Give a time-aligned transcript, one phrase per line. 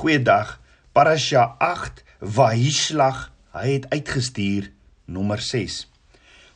[0.00, 0.54] Goeiedag.
[0.96, 4.70] Parasha 8 Vahishlach, hy het uitgestuur
[5.04, 5.74] nommer 6.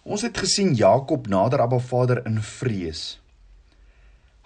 [0.00, 3.02] Ons het gesien Jakob nader Abba Vader in vrees.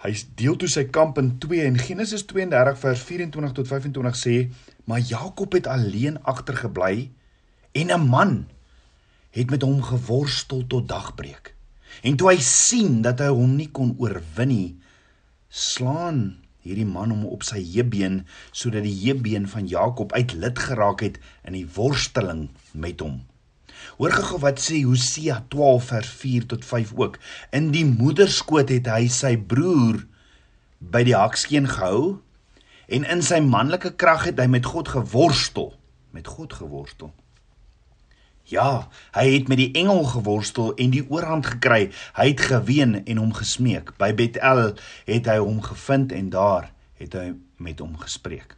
[0.03, 4.35] Hy deel toe sy kamp in 2 en Genesis 32 vers 24 tot 25 sê,
[4.83, 7.07] maar Jakob het alleen agtergebly
[7.71, 8.35] en 'n man
[9.31, 11.55] het met hom geworstel tot dagbreek.
[12.03, 14.75] En toe hy sien dat hy hom nie kon oorwin nie,
[15.47, 21.03] slaan hierdie man hom op sy heubeen sodat die heubeen van Jakob uit lid geraak
[21.05, 23.21] het in die worsteling met hom.
[23.99, 27.19] Hoor gou wat sê Hosea 12 vers 4 tot 5 ook.
[27.55, 30.03] In die moederskoot het hy sy broer
[30.79, 32.19] by die hakskeen gehou
[32.89, 35.73] en in sy manlike krag het hy met God geworstel,
[36.15, 37.13] met God geworstel.
[38.49, 41.91] Ja, hy het met die engel geworstel en die oorhand gekry.
[42.17, 43.91] Hy het geween en hom gesmeek.
[44.01, 44.71] By Bethel
[45.05, 47.27] het hy hom gevind en daar het hy
[47.61, 48.55] met hom gespreek.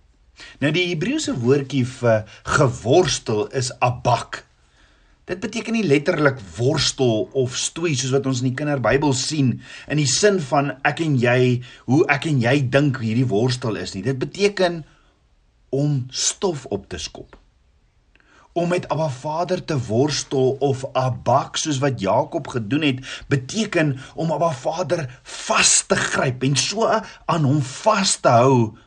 [0.63, 2.23] Nou die Hebreëse woordjie vir
[2.55, 4.45] geworstel is abak.
[5.27, 9.57] Dit beteken nie letterlik worstel of stoei soos wat ons in die kinderbybel sien
[9.91, 11.59] in die sin van ek en jy,
[11.91, 14.07] hoe ek en jy dink hierdie worstel is nie.
[14.07, 14.81] Dit beteken
[15.69, 17.40] om stof op te skop
[18.53, 24.31] om met Abba Vader te worstel of abak soos wat Jakob gedoen het, beteken om
[24.31, 26.87] Abba Vader vas te gryp en so
[27.25, 28.77] aan hom vas te hou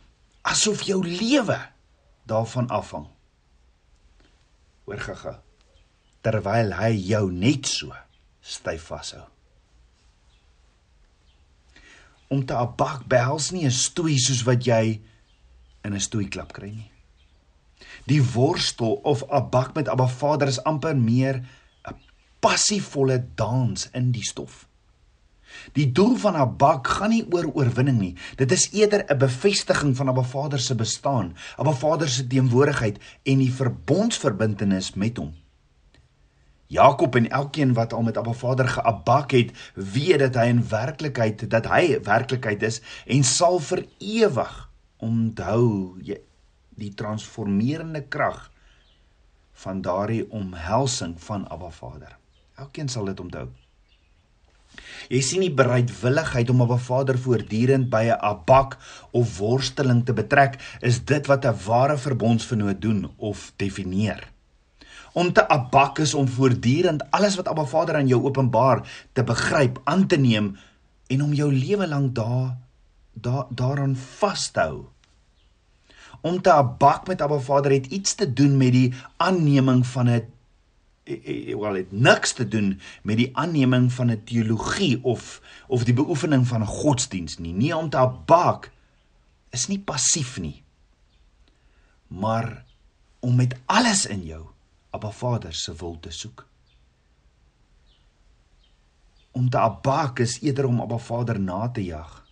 [0.44, 1.58] asof jou lewe
[2.28, 3.08] daarvan afhang.
[4.84, 5.38] Hoor gaga.
[6.24, 7.92] Terwyl hy jou net so
[8.44, 9.24] styf vashou.
[12.32, 15.00] Om te abak behels nie 'n stoei soos wat jy
[15.84, 16.93] in 'n stoei klap kry nie.
[18.04, 21.42] Die worstel of abak met Abba Vader is amper meer
[21.88, 21.94] 'n
[22.40, 24.66] passievolle dans in die stof.
[25.72, 28.14] Die doel van abak gaan nie oor oorwinning nie.
[28.36, 33.38] Dit is eerder 'n bevestiging van Abba Vader se bestaan, Abba Vader se teenwoordigheid en
[33.38, 35.34] die verbondsverbintenis met hom.
[36.66, 41.51] Jakob en elkeen wat al met Abba Vader geabak het, weet dat hy in werklikheid
[41.51, 45.98] dat hy werklikheid is en sal vir ewig onthou
[46.80, 48.51] die transformerende krag
[49.64, 52.17] van daardie omhelsing van Abba Vader.
[52.58, 53.48] Elkeen sal dit onthou.
[55.13, 58.79] Jy sien die bereidwilligheid om Abba Vader voortdurend by 'n abak
[59.13, 64.33] of worsteling te betrek, is dit wat 'n ware verbondsvernoot doen of definieer.
[65.13, 69.80] Om te abak is om voortdurend alles wat Abba Vader aan jou openbaar te begryp,
[69.84, 70.57] aan te neem
[71.07, 72.57] en om jou lewe lank daar
[73.13, 74.93] daar daaraan vas te hou
[76.24, 80.24] om te abak met Abba Vader het iets te doen met die aanneming van 'n
[81.05, 85.84] eh, eh, wel het niks te doen met die aanneming van 'n teologie of of
[85.84, 87.52] die beoefening van 'n godsdiens nie.
[87.52, 88.70] Nie om te abak
[89.51, 90.63] is nie passief nie.
[92.07, 92.64] Maar
[93.20, 94.46] om met alles in jou
[94.90, 96.46] Abba Vader se wil te soek.
[99.30, 102.23] Om te abak is eerder om Abba Vader na te jag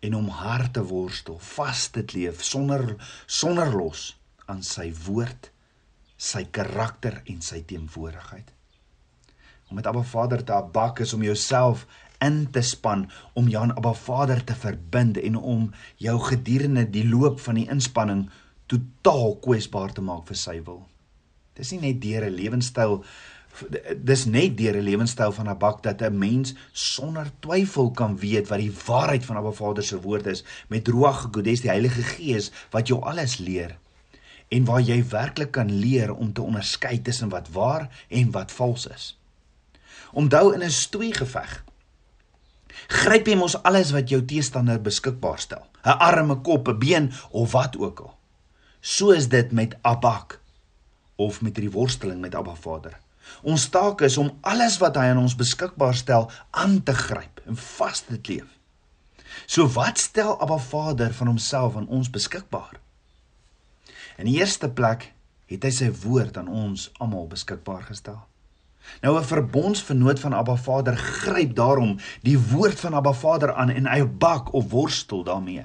[0.00, 2.94] en om hard te worstel, vas te kleef sonder
[3.26, 4.12] sonder los
[4.46, 5.50] aan sy woord,
[6.16, 8.52] sy karakter en sy teenwoordigheid.
[9.68, 11.84] Om met Abba Vader te abak is om jouself
[12.24, 13.06] in te span
[13.38, 15.68] om jou aan Abba Vader te verbind en om
[16.02, 18.28] jou gedurende die loop van die inspanning
[18.68, 20.82] totaal kwesbaar te maak vir sy wil.
[21.58, 23.02] Dis nie net deur 'n lewenstyl
[23.96, 28.48] dis net deur 'n lewenstyl van 'n bak dat 'n mens sonder twyfel kan weet
[28.48, 32.50] wat die waarheid van Abba Vader se woord is met Ruach Hakodes die Heilige Gees
[32.70, 33.78] wat jou alles leer
[34.48, 38.86] en waar jy werklik kan leer om te onderskei tussen wat waar en wat vals
[38.86, 39.18] is.
[40.12, 41.64] Onthou in 'n stoei geveg
[42.88, 45.66] gryp jy mos alles wat jou teestander beskikbaar stel.
[45.84, 48.16] 'n Arm, 'n kop, 'n been of wat ook al.
[48.80, 50.40] So is dit met Abak
[51.16, 52.98] of met die worsteling met Abba Vader.
[53.42, 57.56] Ons taak is om alles wat hy aan ons beskikbaar stel aan te gryp en
[57.56, 58.48] vas te kleef.
[59.46, 62.80] So wat stel Abba Vader van homself aan ons beskikbaar?
[64.18, 65.12] In die eerste plek
[65.48, 68.18] het hy sy woord aan ons almal beskikbaar gestel.
[69.02, 73.86] Nou 'n verbondsvernoot van Abba Vader gryp daarom die woord van Abba Vader aan en
[73.86, 75.64] hy bak of worstel daarmee.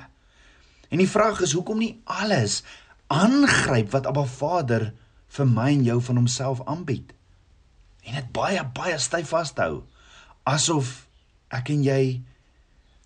[0.90, 2.64] En die vraag is hoekom nie alles
[3.08, 4.94] aangryp wat Abba Vader
[5.28, 7.23] vir my en jou van homself aanbied nie?
[8.04, 9.84] En dit baie baie styf vashou
[10.50, 11.08] asof
[11.54, 12.04] ek en jy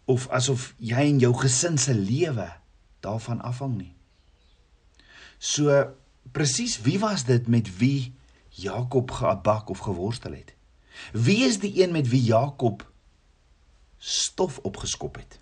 [0.08, 2.48] of asof jy en jou gesin se lewe
[3.04, 3.94] daarvan afhang nie.
[5.40, 5.70] So
[6.34, 8.14] presies wie was dit met wie
[8.58, 10.56] Jakob geabak of geworstel het?
[11.14, 12.82] Wie is die een met wie Jakob
[13.98, 15.40] stof opgeskop het?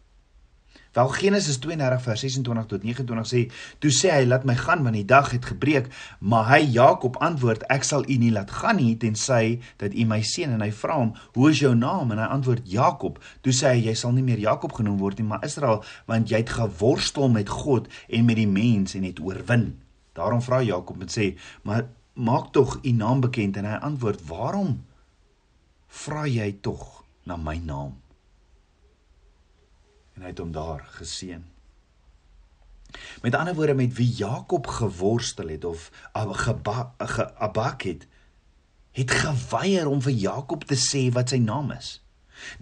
[0.95, 3.39] Wel Genesis 32 vers 26 tot 29 sê,
[3.83, 5.89] toe sê hy laat my gaan want die dag het gebreek,
[6.23, 10.21] maar hy Jakob antwoord ek sal u nie laat gaan nie tensy dat u my
[10.23, 13.19] seën en hy vra hom, "Hoe is jou naam?" en hy antwoord Jakob.
[13.41, 16.37] Toe sê hy jy sal nie meer Jakob genoem word nie, maar Israel, want jy
[16.37, 19.81] het geworstel met God en met die mens en het oorwin.
[20.13, 24.85] Daarom vra Jakob en sê, "Maar maak tog u naam bekend." En hy antwoord, "Waarom
[25.87, 28.04] vra jy tog na my naam?"
[30.15, 31.43] En hy het hom daar geseën.
[33.21, 38.07] Met ander woorde met wie Jakob geworstel het of geabak het,
[38.91, 41.99] het geweier om vir Jakob te sê wat sy naam is.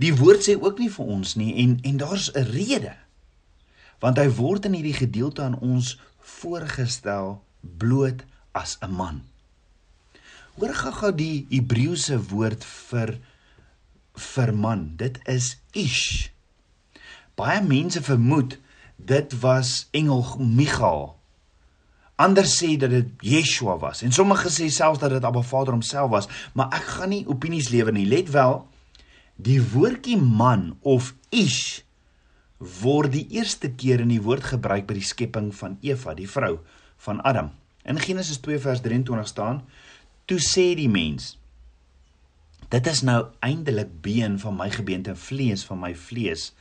[0.01, 2.95] Die woord sê ook nie vir ons nie en en daar's 'n rede.
[3.99, 9.23] Want hy word in hierdie gedeelte aan ons voorgestel bloot as 'n man.
[10.53, 13.19] Hoor gou-gou die Hebreëse woord vir
[14.13, 14.93] vir man.
[14.95, 16.32] Dit is ish.
[17.39, 18.59] Baie mense vermoed
[18.95, 21.15] dit was engel Michael.
[22.15, 26.09] Ander sê dat dit Yeshua was en sommige sê selfs dat dit Abba Vader homself
[26.09, 28.05] was, maar ek gaan nie opinies lewer nie.
[28.05, 28.61] Let wel,
[29.35, 31.81] die woordjie man of ish
[32.57, 36.59] word die eerste keer in die woord gebruik by die skepping van Eva, die vrou
[37.03, 37.49] van Adam.
[37.83, 39.63] In Genesis 2 vers 23 staan:
[40.25, 41.33] "Toe sê die mens:
[42.69, 46.53] Dit is nou eindelik been van my gebeente en vlees van my vlees."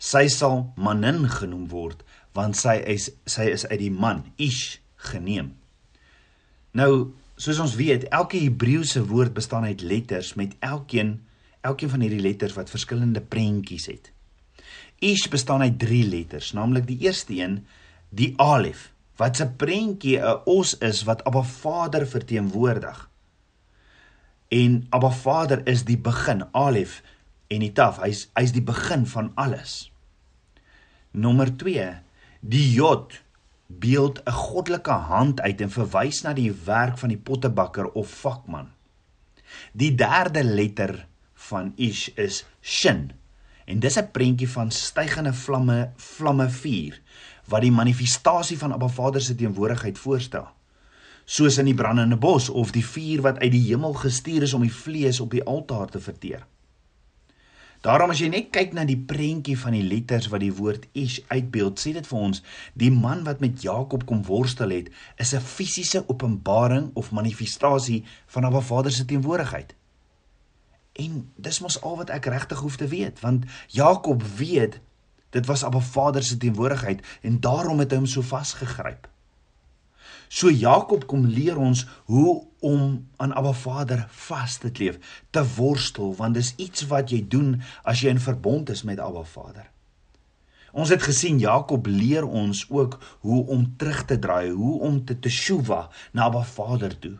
[0.00, 4.78] Sy sal manin genoem word want sy is sy is uit die man ish
[5.10, 5.56] geneem.
[6.72, 11.18] Nou, soos ons weet, elke Hebreëse woord bestaan uit letters met elkeen
[11.60, 14.08] elkeen van hierdie letters wat verskillende prentjies het.
[15.04, 17.60] Ish bestaan uit 3 letters, naamlik die eerste een,
[18.08, 23.08] die alef, wat se prentjie 'n os is wat Abba Vader verteenwoordig.
[24.48, 27.02] En Abba Vader is die begin, alef
[27.50, 29.90] en die taf, hy's hy's die begin van alles.
[31.10, 31.86] Nommer 2.
[32.40, 33.18] Die J
[33.66, 38.70] beeld 'n goddelike hand uit en verwys na die werk van die pottebakker of vakman.
[39.72, 43.10] Die derde letter van Ish is Shin
[43.66, 47.00] en dis 'n prentjie van stygende vlamme vlamme vuur
[47.46, 50.48] wat die manifestasie van Abba Vader se teenwoordigheid voorstel.
[51.24, 54.62] Soos in die brandende bos of die vuur wat uit die hemel gestuur is om
[54.62, 56.46] die vlees op die altaar te verteer.
[57.80, 61.22] Daarom as jy net kyk na die prentjie van die letters wat die woord Ish
[61.32, 62.42] uitbeeld, sê dit vir ons
[62.76, 68.44] die man wat met Jakob kom worstel het, is 'n fisiese openbaring of manifestasie van
[68.44, 69.74] Abba Vader se teenwoordigheid.
[70.92, 74.80] En dis mos al wat ek regtig hoef te weet, want Jakob weet
[75.30, 79.09] dit was Abba Vader se teenwoordigheid en daarom het hy hom so vasgegryp.
[80.30, 85.00] So Jakob kom leer ons hoe om aan Abba Vader vas te kleef,
[85.34, 89.24] te worstel, want dis iets wat jy doen as jy in verbond is met Abba
[89.26, 89.66] Vader.
[90.70, 92.94] Ons het gesien Jakob leer ons ook
[93.26, 97.16] hoe om terug te draai, hoe om te teshuva na Abba Vader toe.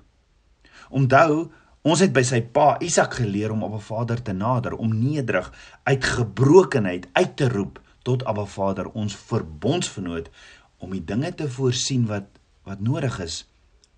[0.95, 1.49] Onthou,
[1.83, 5.51] ons het by sy pa Isak geleer om Abba Vader te nader, om nederig
[5.83, 10.31] uit gebrokenheid uit te roep tot Abba Vader, ons verbondsvernoot
[10.79, 13.45] om die dinge te voorsien wat wat nodig is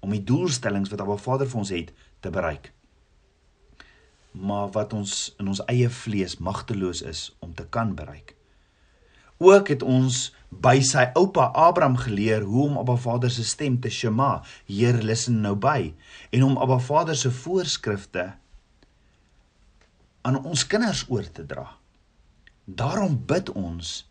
[0.02, 2.72] om die doelstellings wat Abba Vader vir ons het te bereik.
[4.32, 8.34] Maar wat ons in ons eie vlees magteloos is om te kan bereik.
[9.42, 13.90] Ook het ons by sy oupa Abraham geleer hoe om Abba Vader se stem te
[13.90, 15.92] shema, Heer listen nou by,
[16.30, 18.28] en om Abba Vader se voorskrifte
[20.22, 21.66] aan ons kinders oor te dra.
[22.64, 24.04] Daarom bid ons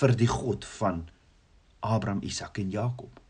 [0.00, 1.04] vir die God van
[1.84, 3.25] Abraham, Isak en Jakob.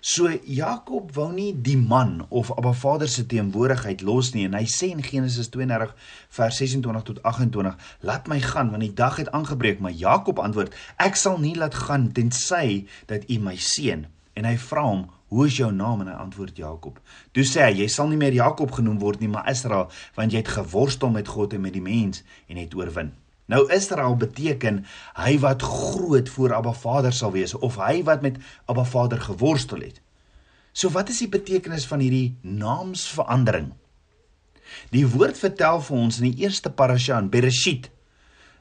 [0.00, 4.64] So Jakob wou nie die man of Abba Vader se teenwoordigheid los nie en hy
[4.70, 5.92] sê in Genesis 32
[6.38, 9.82] vers 26 tot 28 laat my gaan want die dag het aangebreek.
[9.82, 14.06] Maar Jakob antwoord ek sal nie laat gaan tensy dat u my seën.
[14.36, 16.04] En hy vra hom hoe is jou naam?
[16.04, 17.00] En hy antwoord Jakob
[17.34, 20.44] toe sê hy jy sal nie meer Jakob genoem word nie maar Israel want jy
[20.44, 23.14] het geworstel met God en met die mens en het oorwin
[23.46, 24.82] Nou Israel beteken
[25.14, 29.84] hy wat groot voor Abba Vader sal wees of hy wat met Abba Vader geworstel
[29.86, 30.00] het.
[30.74, 33.70] So wat is die betekenis van hierdie naamsverandering?
[34.90, 37.92] Die woord vertel vir ons in die eerste parasha in Bereshit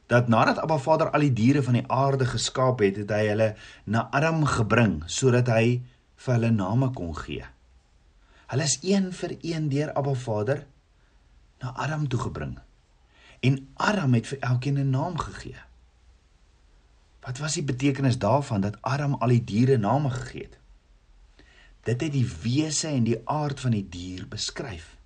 [0.06, 3.48] dat nadat Abba Vader al die diere van die aarde geskaap het, het hy hulle
[3.90, 5.82] na Adam gebring sodat hy
[6.22, 7.42] vir hulle name kon gee.
[8.54, 10.62] Hulle is een vir een deur Abba Vader
[11.66, 12.54] na Adam toe gebring
[13.46, 15.62] en Aram het vir elkeen 'n naam gegee.
[17.26, 20.58] Wat was die betekenis daarvan dat Aram al die diere name gegee het?
[21.84, 24.98] Dit het die wese en die aard van die dier beskryf.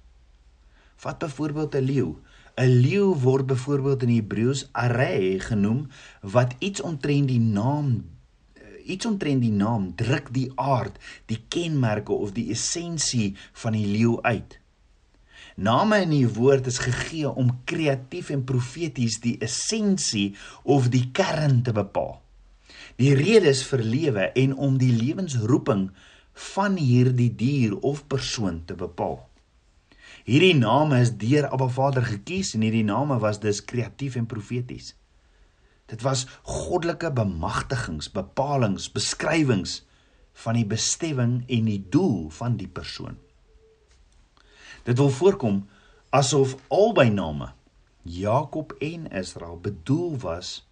[0.95, 2.15] Vat byvoorbeeld 'n leeu.
[2.55, 5.87] 'n Leeu word byvoorbeeld in Hebreëus array genoem
[6.21, 8.03] wat iets omtrent die naam
[8.83, 14.21] iets omtrent die naam druk die aard, die kenmerke of die essensie van die leeu
[14.21, 14.58] uit.
[15.59, 21.59] Name in die woord is gegee om kreatief en profeties die essensie of die kern
[21.67, 22.21] te bepaal.
[22.95, 25.89] Die rede is vir lewe en om die lewensroeping
[26.53, 29.19] van hierdie dier of persoon te bepaal.
[30.23, 34.93] Hierdie name is deur Abba Vader gekies en hierdie name was dus kreatief en profeties.
[35.91, 39.81] Dit was goddelike bemagtigings, bepalinge, beskrywings
[40.45, 43.19] van die bestemming en die doel van die persoon.
[44.89, 45.67] Dit wil voorkom
[46.09, 47.51] asof albei name
[48.01, 50.67] Jakob en Israel bedoel was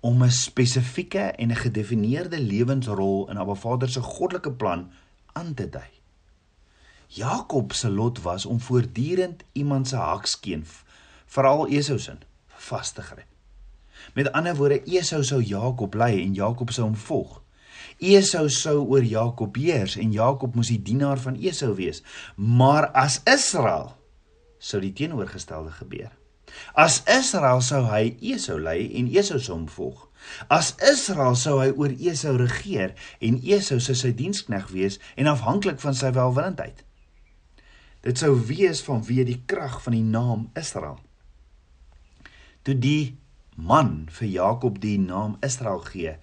[0.00, 4.90] om 'n spesifieke en 'n gedefinieerde lewensrol in Abba Vader se goddelike plan
[5.32, 5.92] aan te dui.
[7.06, 10.66] Jakob se lot was om voortdurend iemand se hakskeen,
[11.26, 13.28] veral Esau se, vas te gryp.
[14.14, 17.42] Met ander woorde, Esau sou Jakob lei en Jakob sou hom volg.
[17.98, 22.02] Esau sou oor Jakob heers en Jakob moes die dienaar van Esau wees.
[22.36, 23.94] Maar as Israel
[24.58, 26.12] sou die teenoorgestelde gebeur.
[26.72, 30.06] As Israel sou hy Esau lei en Esau sou hom volg.
[30.52, 35.80] As Israel sou hy oor Esau regeer en Esau sou sy dienskneg wees en afhanklik
[35.82, 36.82] van sy welwillendheid.
[38.06, 40.98] Dit sou wees vanweë die krag van die naam Israel.
[42.66, 43.16] Toe die
[43.56, 46.16] man vir Jakob die naam Israel gee,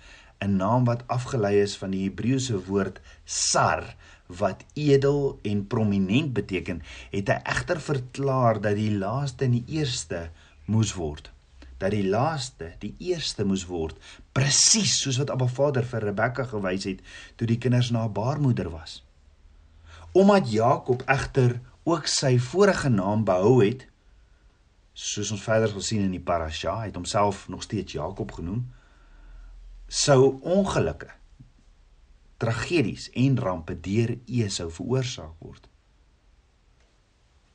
[0.44, 3.96] 'n naam wat afgelei is van die Hebreëse woord sar
[4.28, 6.82] wat edel en prominent beteken,
[7.12, 10.30] het hy egter verklaar dat die laaste en die eerste
[10.66, 11.32] moes word.
[11.78, 13.98] Dat die laaste die eerste moes word,
[14.32, 17.02] presies soos wat Abba Vader vir Rebekka gewys het
[17.36, 19.02] toe die kinders na haar baarmoeder was.
[20.14, 23.88] Omdat Jakob egter ook sy vorige naam behou het
[24.94, 28.62] soos ons verder gesien in die parasha het homself nog steeds Jakob genoem
[29.94, 31.12] sou ongelukke
[32.42, 35.68] tragedies en rampe deur Esau veroorsaak word.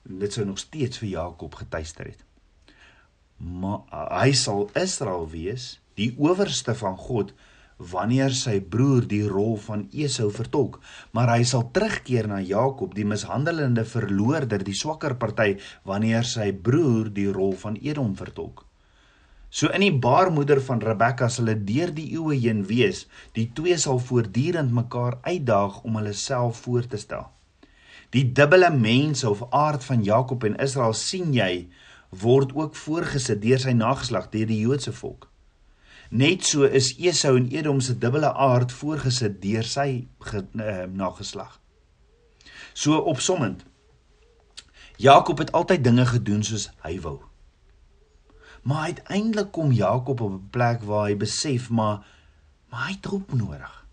[0.07, 2.23] Dit sou nog steeds vir Jakob getuister het.
[3.43, 3.83] Maar
[4.23, 5.67] hy sal Israel wees
[5.99, 7.35] die owerste van God
[7.91, 10.79] wanneer sy broer die rol van Esau vertolk,
[11.11, 17.11] maar hy sal terugkeer na Jakob, die mishandelende verloorder, die swakker party, wanneer sy broer
[17.11, 18.68] die rol van Edom vertolk.
[19.49, 23.79] So in die baarmoeder van Rebekka sal dit deur die eeue heen wees, die twee
[23.81, 27.31] sal voortdurend mekaar uitdaag om hulle self voor te stel.
[28.13, 31.69] Die dubbele mens of aard van Jakob en Israel sien jy
[32.09, 35.29] word ook voorgesit deur sy nageslag deur die Joodse volk.
[36.09, 41.59] Net so is Esau en Edom se dubbele aard voorgesit deur sy ge, uh, nageslag.
[42.73, 43.65] So opsommend.
[44.97, 47.28] Jakob het altyd dinge gedoen soos hy wou.
[48.69, 52.07] Maar uiteindelik kom Jakob op 'n plek waar hy besef maar
[52.69, 53.87] maar hy het hulp nodig.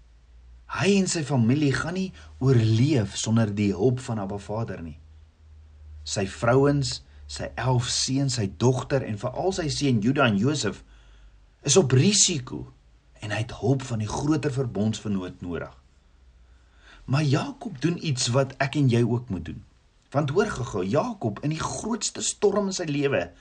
[0.65, 2.11] Hy en sy familie gaan nie
[2.43, 4.97] oorleef sonder die hulp van Abba Vader nie.
[6.03, 10.83] Sy vrouens, sy 11 seuns, sy dogter en veral sy seun Juda en Josef
[11.63, 12.73] is op risiko
[13.19, 15.71] en hy het hulp van die groter verbondsvernoot nodig.
[17.05, 19.63] Maar Jakob doen iets wat ek en jy ook moet doen.
[20.11, 23.31] Want hoor gou-gou, Jakob in die grootste storm in sy lewe,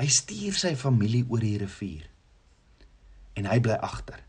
[0.00, 2.06] hy stuur sy familie oor die rivier.
[3.36, 4.22] En hy bly agter.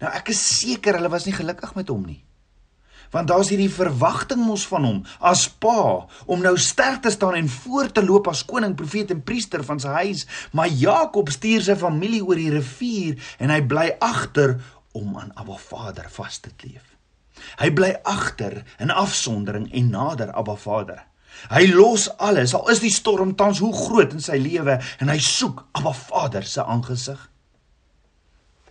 [0.00, 2.20] Nou ek is seker hulle was nie gelukkig met hom nie
[3.14, 7.50] want daar's hierdie verwagting mos van hom as pa om nou sterk te staan en
[7.50, 11.78] voor te loop as koning, profeet en priester van sy huis, maar Jakob stuur sy
[11.78, 14.58] familie oor die rivier en hy bly agter
[14.98, 16.82] om aan Abba Vader vas te kleef.
[17.60, 21.02] Hy bly agter in afsondering en nader Abba Vader.
[21.50, 25.18] Hy los alles al is die storm tans hoe groot in sy lewe en hy
[25.18, 27.30] soek Abba Vader se aangesig.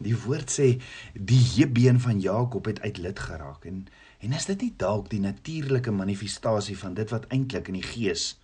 [0.04, 0.74] Die woord sê
[1.14, 3.86] die hebbeen van Jakob het uit lid geraak en
[4.24, 8.38] En is dit nie dalk die natuurlike manifestasie van dit wat eintlik in die gees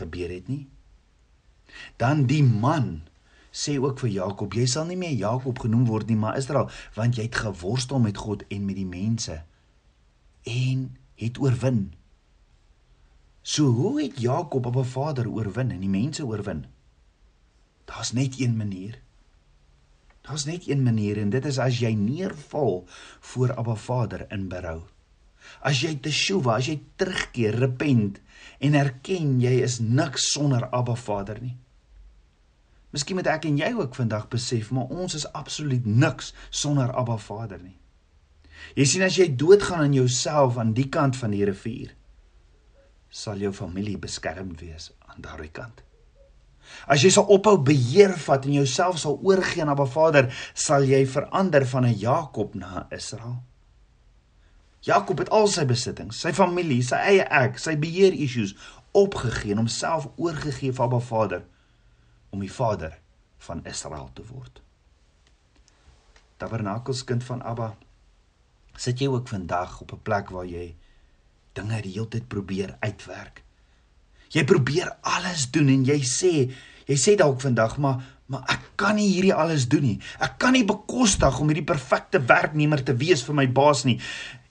[0.00, 0.64] gebeur het nie?
[2.02, 3.04] Dan die man
[3.54, 6.66] sê ook vir Jakob, jy sal nie meer Jakob genoem word nie, maar Israel,
[6.98, 9.38] want jy het geworstel met God en met die mense
[10.50, 10.84] en
[11.20, 11.92] het oorwin.
[13.42, 16.66] So hoe het Jakob op 'n vader oorwin en die mense oorwin?
[17.84, 19.00] Daar's net een manier.
[20.20, 22.84] Daar's net een manier en dit is as jy neerval
[23.20, 24.82] voor Abba Vader in berou.
[25.60, 28.20] As jy teshuwa, as jy terugkeer, repent
[28.58, 31.56] en erken jy is niks sonder Abba Vader nie.
[32.90, 37.16] Miskien moet ek en jy ook vandag besef, maar ons is absoluut niks sonder Abba
[37.16, 37.78] Vader nie.
[38.76, 41.94] Jy sien as jy doodgaan aan jouself aan die kant van die rivier,
[43.10, 45.82] sal jou familie beskermd wees aan daardie kant.
[46.86, 51.02] As jy sal ophou beheer vat en jouself sal oorgee aan Abba Vader, sal jy
[51.06, 53.42] verander van 'n Jakob na 'n Israel.
[54.80, 58.54] Jakob het al sy besittings, sy familie, sy eie ek, sy beheer issues
[58.92, 61.42] opgegee en homself oorgegee vir Abba Vader
[62.30, 62.98] om die Vader
[63.38, 64.62] van Israel te word.
[66.36, 67.74] Tabernakelskind van Abba,
[68.76, 70.76] sit jy ook vandag op 'n plek waar jy
[71.52, 73.42] dinge die hele tyd probeer uitwerk?
[74.30, 76.32] Jy probeer alles doen en jy sê,
[76.86, 79.96] jy sê dalk vandag, maar maar ek kan nie hierdie alles doen nie.
[80.22, 83.96] Ek kan nie bekostig om hierdie perfekte werknemer te wees vir my baas nie.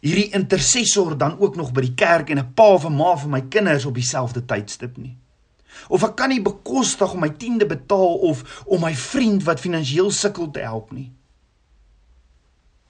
[0.04, 3.30] Hierdie intercessor dan ook nog by die kerk en 'n pa of 'n ma vir
[3.30, 5.16] my kinders op dieselfde tydstip nie.
[5.88, 10.12] Of ek kan nie bekostig om my tiende betaal of om my vriend wat finansiëel
[10.12, 11.12] sukkel te help nie.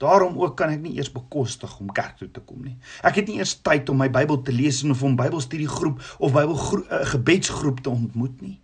[0.00, 2.78] Daarom ook kan ek nie eers bekostig om kerk toe te kom nie.
[3.04, 6.56] Ek het nie eers tyd om my Bybel te lees of om Bybelstudiegroep of Bybel
[6.56, 8.56] uh, gebedsgroep te ontmoet nie.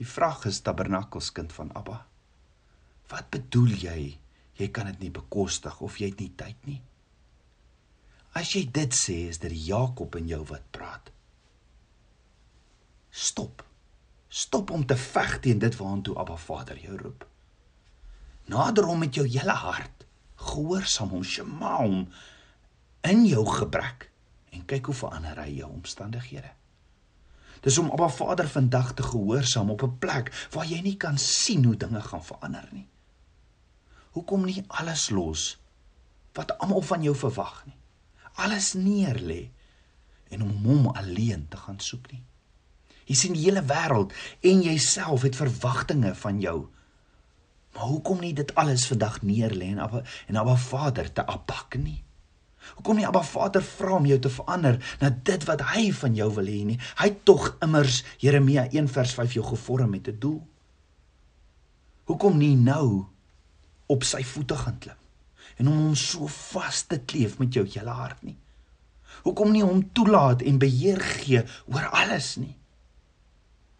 [0.00, 2.00] Die vraag is tabernakelskind van Abba.
[3.12, 3.98] Wat bedoel jy?
[4.56, 6.80] Jy kan dit nie bekostig of jy het nie tyd nie.
[8.34, 11.12] As jy dit sê, is dit Jakob in jou wat praat.
[13.12, 13.60] Stop.
[14.32, 17.28] Stop om te veg teen dit waartoe Abba Vader jou roep.
[18.50, 20.04] Nader hom met jou hele hart.
[20.36, 22.08] Gehoorsaam hom, shema hom
[23.04, 24.08] in jou gebrek
[24.54, 26.50] en kyk hoe verander hy jou omstandighede.
[27.64, 31.64] Dis om Abba Vader vandag te gehoorsaam op 'n plek waar jy nie kan sien
[31.64, 32.88] hoe dinge gaan verander nie.
[34.10, 35.60] Hoekom nie alles los
[36.32, 37.76] wat almal van jou verwag nie?
[38.34, 39.50] Alles neerlê
[40.28, 42.24] en om hom alleen te gaan soek nie.
[43.04, 46.68] Jy sien die hele wêreld en jouself het verwagtinge van jou
[47.74, 52.04] Maar hoekom nie dit alles vandag neerlê en Abba en Abba Vader te apak nie?
[52.76, 56.30] Hoekom nie Abba Vader vra om jou te verander na dit wat hy van jou
[56.38, 56.78] wil hê nie?
[57.00, 60.40] Hy tog immers Jeremia 1 vers 5 jou gevorm met 'n doel.
[62.04, 63.06] Hoekom nie nou
[63.86, 65.00] op sy voete gaan klim
[65.56, 68.36] en om hom so vas te kleef met jou hele hart nie?
[69.22, 72.56] Hoekom nie hom toelaat en beheer gee oor alles nie?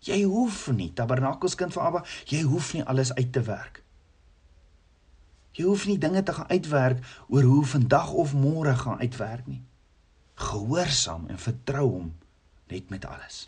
[0.00, 3.83] Jy hoef nie tabernakelskind van Abba, jy hoef nie alles uit te werk.
[5.54, 9.62] Jy hoef nie dinge te gaan uitwerk oor hoe vandag of môre gaan uitwerk nie.
[10.34, 12.08] Gehoorsaam en vertrou hom
[12.70, 13.46] net met alles.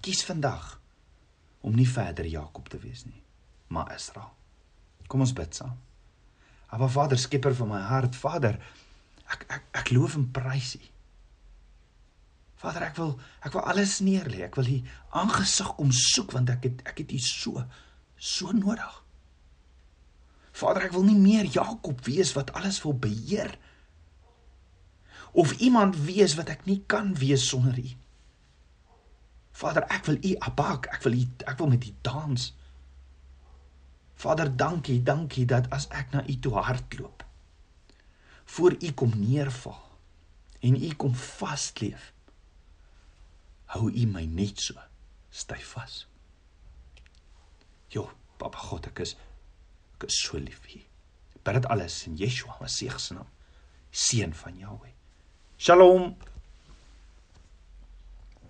[0.00, 0.78] Kies vandag
[1.60, 3.22] om nie verder Jakob te wees nie,
[3.68, 4.32] maar Israel.
[5.06, 5.76] Kom ons bid saam.
[6.72, 8.58] Aba Vader, skepper van my hart, Vader,
[9.30, 10.84] ek ek ek loof en prys U.
[12.62, 13.12] Vader, ek wil
[13.44, 14.46] ek wil alles neerlê.
[14.48, 14.78] Ek wil U
[15.20, 17.66] aangesig kom soek want ek het ek het U so
[18.16, 19.02] so nodig.
[20.56, 23.52] Vader, ek wil nie meer Jakob wees wat alles wil beheer
[25.36, 27.88] of iemand wees wat ek nie kan wees sonder U.
[29.56, 32.46] Vader, ek wil U abak, ek wil U ek wil met U dans.
[34.16, 37.24] Vader, dankie, dankie dat as ek na U toe hardloop,
[38.56, 39.82] voor U kom neerval
[40.64, 42.12] en U kom vasleef,
[43.76, 44.80] hou U my net so
[45.28, 46.06] styf vas.
[47.92, 48.08] Jo,
[48.40, 49.18] Papa God, ek is
[49.96, 50.84] Ek is so lief vir U.
[51.46, 53.28] Bid dit alles in Yeshua, Messie se naam.
[53.90, 54.92] Seun van Jahweh.
[55.56, 56.16] Shalom.